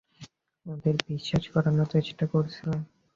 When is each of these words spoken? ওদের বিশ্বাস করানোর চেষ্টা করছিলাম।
ওদের 0.65 0.95
বিশ্বাস 1.07 1.43
করানোর 1.47 1.87
চেষ্টা 1.95 2.25
করছিলাম। 2.27 2.79